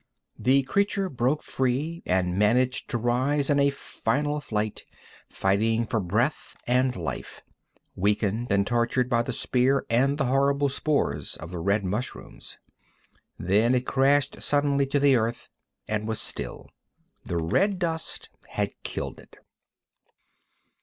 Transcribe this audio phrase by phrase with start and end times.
[0.39, 4.83] The creature broke free and managed to rise in a final flight,
[5.29, 7.43] fighting for breath and life,
[7.95, 12.57] weakened and tortured by the spear and the horrible spores of the red mushrooms.
[13.37, 15.49] Then it crashed suddenly to the earth
[15.87, 16.71] and was still.
[17.23, 19.37] The red dust had killed it.